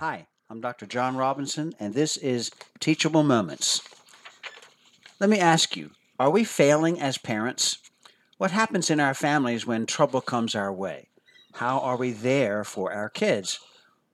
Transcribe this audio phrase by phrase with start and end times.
[0.00, 0.84] Hi, I'm Dr.
[0.84, 3.80] John Robinson, and this is Teachable Moments.
[5.18, 7.78] Let me ask you are we failing as parents?
[8.36, 11.08] What happens in our families when trouble comes our way?
[11.54, 13.58] How are we there for our kids?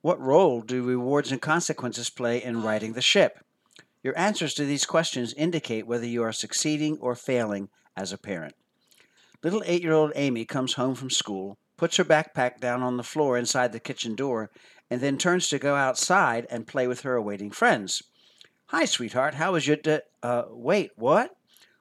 [0.03, 3.41] What role do rewards and consequences play in righting the ship?
[4.05, 8.55] Your answers to these questions indicate whether you are succeeding or failing as a parent.
[9.43, 13.03] Little eight year old Amy comes home from school, puts her backpack down on the
[13.03, 14.53] floor inside the kitchen door,
[14.93, 18.03] and then turns to go outside and play with her awaiting friends.
[18.67, 20.01] Hi, sweetheart, how was your day?
[20.23, 21.35] Uh, wait, what?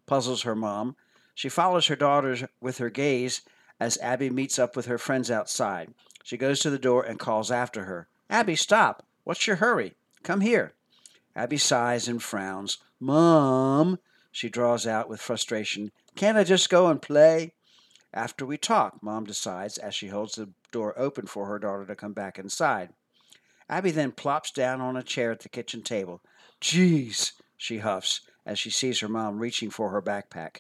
[0.06, 0.96] puzzles her mom.
[1.36, 3.42] She follows her daughters with her gaze
[3.82, 5.94] as Abby meets up with her friends outside.
[6.24, 8.08] She goes to the door and calls after her.
[8.30, 9.06] Abby, stop.
[9.26, 9.96] What's your hurry?
[10.24, 10.72] Come here.
[11.36, 12.78] Abby sighs and frowns.
[12.98, 14.00] Mom,
[14.32, 15.92] she draws out with frustration.
[16.16, 17.56] Can't I just go and play?
[18.14, 21.96] After we talk, Mom decides as she holds the door open for her daughter to
[21.96, 22.92] come back inside.
[23.72, 26.22] Abby then plops down on a chair at the kitchen table.
[26.60, 30.58] Geez, she huffs as she sees her mom reaching for her backpack.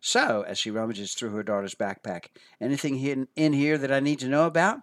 [0.00, 2.26] So, as she rummages through her daughter's backpack,
[2.60, 4.80] anything in here that I need to know about?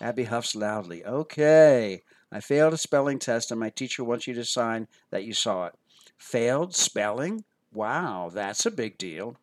[0.00, 1.04] Abby huffs loudly.
[1.04, 5.32] Okay, I failed a spelling test and my teacher wants you to sign that you
[5.32, 5.74] saw it.
[6.18, 7.44] Failed spelling?
[7.72, 9.36] Wow, that's a big deal.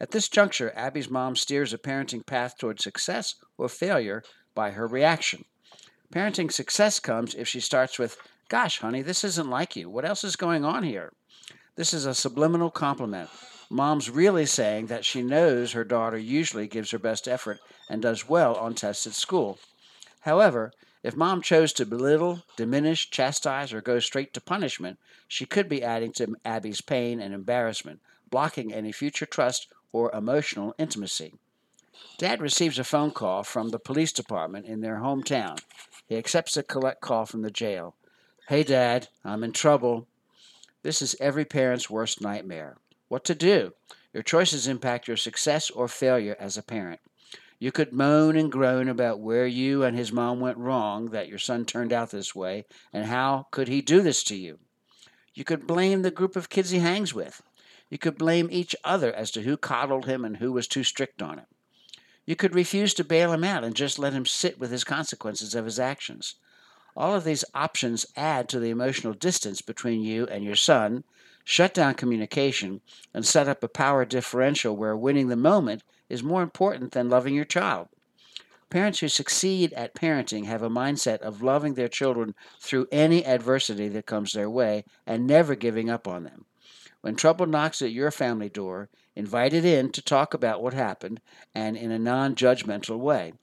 [0.00, 4.22] At this juncture, Abby's mom steers a parenting path toward success or failure
[4.54, 5.44] by her reaction.
[6.12, 8.16] Parenting success comes if she starts with,
[8.48, 9.90] Gosh, honey, this isn't like you.
[9.90, 11.12] What else is going on here?
[11.76, 13.28] This is a subliminal compliment.
[13.68, 18.26] Mom's really saying that she knows her daughter usually gives her best effort and does
[18.26, 19.58] well on tests at school.
[20.20, 24.98] However, if mom chose to belittle, diminish, chastise, or go straight to punishment,
[25.28, 30.74] she could be adding to Abby's pain and embarrassment, blocking any future trust or emotional
[30.78, 31.34] intimacy.
[32.18, 35.60] Dad receives a phone call from the police department in their hometown.
[36.06, 37.94] He accepts a collect call from the jail.
[38.48, 40.08] Hey, Dad, I'm in trouble.
[40.82, 42.76] This is every parent's worst nightmare.
[43.08, 43.72] What to do?
[44.12, 47.00] Your choices impact your success or failure as a parent.
[47.58, 51.38] You could moan and groan about where you and his mom went wrong that your
[51.38, 54.58] son turned out this way, and how could he do this to you?
[55.34, 57.42] You could blame the group of kids he hangs with.
[57.90, 61.20] You could blame each other as to who coddled him and who was too strict
[61.20, 61.46] on him.
[62.28, 65.54] You could refuse to bail him out and just let him sit with his consequences
[65.54, 66.34] of his actions.
[66.94, 71.04] All of these options add to the emotional distance between you and your son,
[71.42, 72.82] shut down communication,
[73.14, 77.34] and set up a power differential where winning the moment is more important than loving
[77.34, 77.88] your child.
[78.68, 83.88] Parents who succeed at parenting have a mindset of loving their children through any adversity
[83.88, 86.44] that comes their way and never giving up on them.
[87.00, 91.20] When trouble knocks at your family door, invite it in to talk about what happened
[91.54, 93.34] and in a non judgmental way.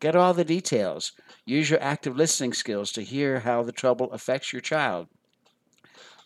[0.00, 1.12] Get all the details.
[1.44, 5.06] Use your active listening skills to hear how the trouble affects your child.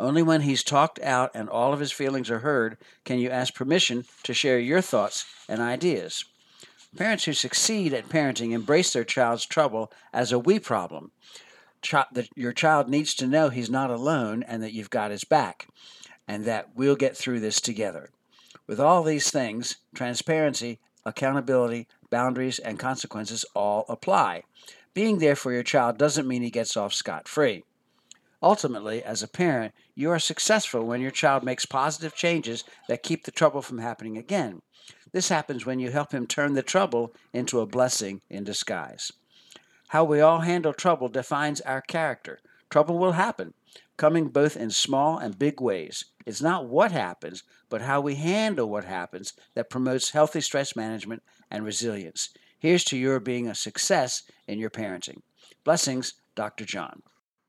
[0.01, 3.55] Only when he's talked out and all of his feelings are heard can you ask
[3.55, 6.25] permission to share your thoughts and ideas.
[6.97, 11.13] Parents who succeed at parenting embrace their child's trouble as a we problem.
[11.83, 11.95] Ch-
[12.35, 15.69] your child needs to know he's not alone and that you've got his back
[16.31, 18.09] and that we'll get through this together.
[18.69, 24.45] With all these things, transparency, accountability, boundaries, and consequences all apply.
[24.95, 27.65] Being there for your child doesn't mean he gets off scot free.
[28.41, 33.25] Ultimately, as a parent, you are successful when your child makes positive changes that keep
[33.25, 34.63] the trouble from happening again.
[35.11, 39.11] This happens when you help him turn the trouble into a blessing in disguise.
[39.89, 42.39] How we all handle trouble defines our character.
[42.71, 43.53] Trouble will happen,
[43.97, 46.07] coming both in small and big ways.
[46.25, 51.23] It's not what happens, but how we handle what happens that promotes healthy stress management
[51.51, 52.31] and resilience.
[52.59, 55.21] Here's to your being a success in your parenting.
[55.65, 56.65] Blessings, Dr.
[56.65, 57.03] John.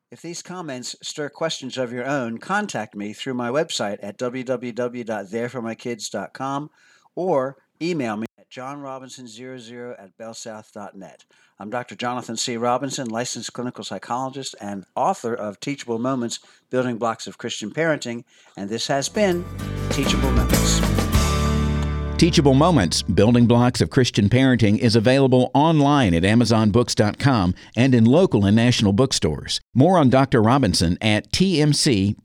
[0.09, 6.69] If these comments stir questions of your own, contact me through my website at www.thereformykids.com
[7.15, 11.25] or email me johnrobinson00 at bellsouth.net.
[11.57, 11.95] I'm Dr.
[11.95, 12.57] Jonathan C.
[12.57, 16.39] Robinson, licensed clinical psychologist and author of Teachable Moments
[16.69, 18.23] Building Blocks of Christian Parenting,
[18.57, 19.45] and this has been
[19.89, 20.81] Teachable Moments.
[22.17, 28.45] Teachable Moments Building Blocks of Christian Parenting is available online at AmazonBooks.com and in local
[28.45, 29.59] and national bookstores.
[29.73, 30.39] More on Dr.
[30.39, 32.17] Robinson at tmcpinc.com.